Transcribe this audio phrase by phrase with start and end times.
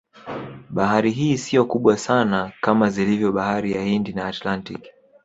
[0.69, 4.89] Bahari hii siyo kubwa sana kama zilivyo Bahari ya hindi na Atlantiki